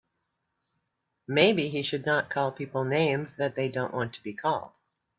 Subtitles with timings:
[1.27, 4.79] Maybe he should not call people names that they don't want to be called.